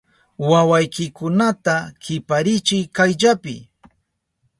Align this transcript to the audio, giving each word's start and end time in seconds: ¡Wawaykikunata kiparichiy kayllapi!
¡Wawaykikunata 0.49 1.75
kiparichiy 2.03 2.83
kayllapi! 2.95 3.55